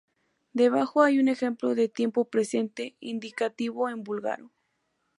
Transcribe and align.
Debajo 0.53 1.03
hay 1.03 1.19
un 1.19 1.27
ejemplo 1.29 1.75
de 1.75 1.87
tiempo 1.87 2.25
presente 2.25 2.95
indicativo 3.01 3.87
en 3.87 4.03
búlgaro. 4.03 4.51